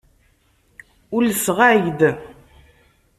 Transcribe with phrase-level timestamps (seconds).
[1.15, 2.01] Ulseɣ-ak-d.